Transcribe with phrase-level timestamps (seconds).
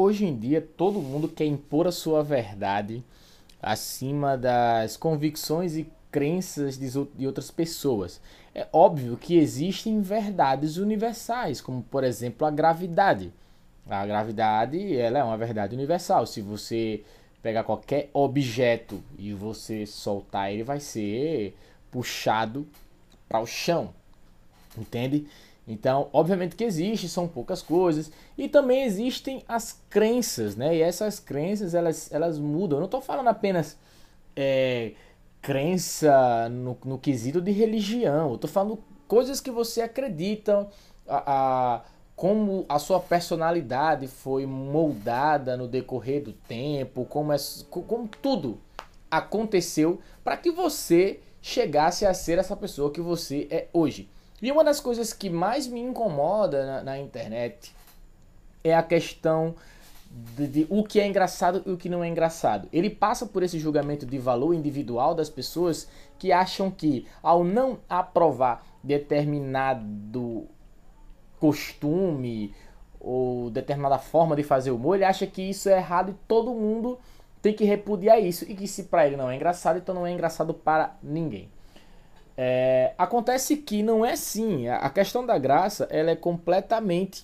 [0.00, 3.04] hoje em dia todo mundo quer impor a sua verdade
[3.62, 8.20] acima das convicções e crenças de outras pessoas.
[8.54, 13.32] É óbvio que existem verdades universais, como por exemplo a gravidade.
[13.88, 16.26] A gravidade ela é uma verdade universal.
[16.26, 17.02] Se você
[17.42, 21.56] pegar qualquer objeto e você soltar ele, vai ser
[21.90, 22.66] puxado
[23.28, 23.90] para o chão.
[24.76, 25.26] Entende?
[25.70, 28.10] Então, obviamente que existe, são poucas coisas.
[28.36, 30.76] E também existem as crenças, né?
[30.76, 32.76] E essas crenças, elas, elas mudam.
[32.76, 33.78] Eu não estou falando apenas
[34.34, 34.92] é,
[35.40, 38.30] crença no, no quesito de religião.
[38.30, 40.68] Eu estou falando coisas que você acredita,
[41.08, 41.82] a, a,
[42.16, 47.36] como a sua personalidade foi moldada no decorrer do tempo, como, é,
[47.70, 48.60] como tudo
[49.08, 54.08] aconteceu para que você chegasse a ser essa pessoa que você é hoje.
[54.42, 57.74] E uma das coisas que mais me incomoda na, na internet
[58.64, 59.54] é a questão
[60.10, 62.68] de, de, o que é engraçado e o que não é engraçado.
[62.72, 65.88] Ele passa por esse julgamento de valor individual das pessoas
[66.18, 70.48] que acham que, ao não aprovar determinado
[71.38, 72.54] costume
[72.98, 76.98] ou determinada forma de fazer humor, ele acha que isso é errado e todo mundo
[77.40, 78.44] tem que repudiar isso.
[78.50, 81.48] E que se para ele não é engraçado, então não é engraçado para ninguém.
[82.42, 84.66] É, acontece que não é assim.
[84.66, 87.22] A questão da graça ela é completamente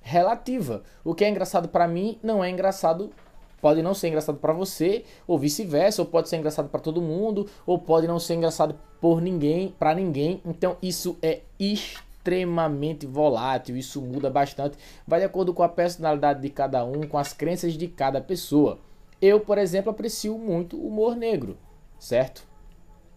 [0.00, 0.82] relativa.
[1.04, 3.12] O que é engraçado para mim não é engraçado,
[3.60, 7.46] pode não ser engraçado para você, ou vice-versa, ou pode ser engraçado para todo mundo,
[7.66, 10.40] ou pode não ser engraçado por ninguém, para ninguém.
[10.42, 16.48] Então isso é extremamente volátil, isso muda bastante, vai de acordo com a personalidade de
[16.48, 18.78] cada um, com as crenças de cada pessoa.
[19.20, 21.58] Eu, por exemplo, aprecio muito o humor negro,
[21.98, 22.55] certo?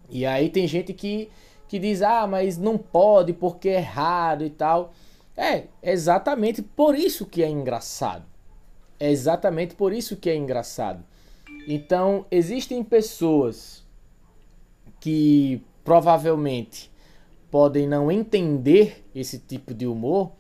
[0.10, 1.30] E aí tem gente que,
[1.68, 4.94] que diz, ah, mas não pode porque é errado e tal.
[5.36, 8.26] É exatamente por isso que é engraçado.
[9.00, 11.04] É exatamente por isso que é engraçado.
[11.68, 13.86] Então, existem pessoas
[15.00, 16.92] que provavelmente
[17.50, 20.32] podem não entender esse tipo de humor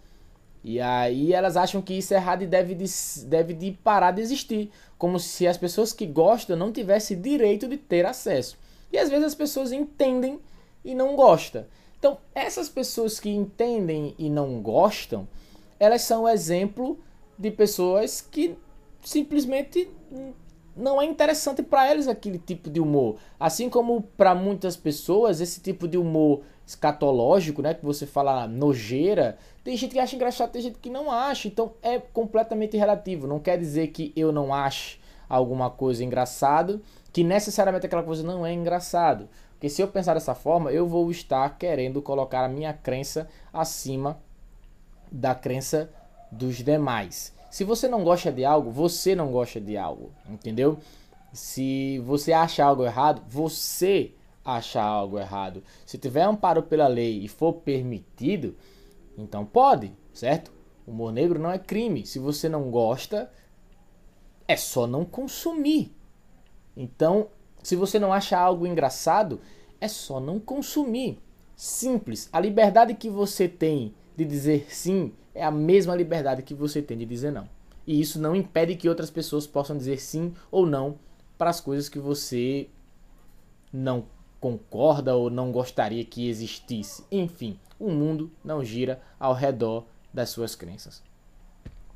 [0.63, 2.86] e aí elas acham que isso é errado e deve de,
[3.25, 7.78] deve de parar de existir, como se as pessoas que gostam não tivessem direito de
[7.78, 8.57] ter acesso.
[8.91, 10.39] E às vezes as pessoas entendem
[10.83, 11.66] e não gostam.
[11.97, 15.27] Então, essas pessoas que entendem e não gostam,
[15.79, 16.97] elas são exemplo
[17.38, 18.57] de pessoas que
[19.03, 19.89] simplesmente
[20.75, 23.17] não é interessante para eles aquele tipo de humor.
[23.39, 29.38] Assim como para muitas pessoas esse tipo de humor escatológico, né, que você fala nojeira,
[29.63, 31.47] tem gente que acha engraçado, tem gente que não acha.
[31.47, 33.27] Então é completamente relativo.
[33.27, 36.81] Não quer dizer que eu não ache alguma coisa engraçado
[37.12, 39.30] que necessariamente aquela coisa não é engraçado.
[39.52, 44.20] Porque se eu pensar dessa forma, eu vou estar querendo colocar a minha crença acima
[45.12, 45.90] da crença
[46.31, 47.34] dos demais.
[47.50, 50.78] Se você não gosta de algo, você não gosta de algo, entendeu?
[51.34, 54.14] Se você acha algo errado, você
[54.46, 55.64] acha algo errado.
[55.86, 58.56] Se tiver amparo pela lei e for permitido,
[59.18, 60.52] então pode, certo?
[60.88, 62.06] Humor negro não é crime.
[62.06, 63.31] Se você não gosta,
[64.48, 65.94] é só não consumir.
[66.79, 67.28] Então,
[67.62, 69.41] se você não acha algo engraçado,
[69.81, 71.19] é só não consumir.
[71.53, 72.29] Simples.
[72.31, 76.97] A liberdade que você tem de dizer sim é a mesma liberdade que você tem
[76.97, 77.50] de dizer não.
[77.85, 80.97] E isso não impede que outras pessoas possam dizer sim ou não
[81.38, 82.69] para as coisas que você
[83.73, 84.06] não
[84.39, 87.03] concorda ou não gostaria que existisse.
[87.12, 91.03] Enfim, o mundo não gira ao redor das suas crenças.